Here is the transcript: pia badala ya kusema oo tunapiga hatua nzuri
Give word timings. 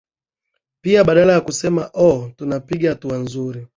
pia 0.81 1.03
badala 1.03 1.33
ya 1.33 1.41
kusema 1.41 1.91
oo 1.95 2.29
tunapiga 2.37 2.89
hatua 2.89 3.17
nzuri 3.17 3.67